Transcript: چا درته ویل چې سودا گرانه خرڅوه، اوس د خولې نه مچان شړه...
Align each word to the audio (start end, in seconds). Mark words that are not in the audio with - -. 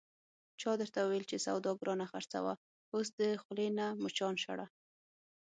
چا 0.61 0.71
درته 0.81 0.99
ویل 1.03 1.23
چې 1.31 1.37
سودا 1.45 1.71
گرانه 1.79 2.05
خرڅوه، 2.11 2.53
اوس 2.93 3.07
د 3.19 3.21
خولې 3.41 3.67
نه 3.79 3.87
مچان 4.03 4.35
شړه... 4.43 4.65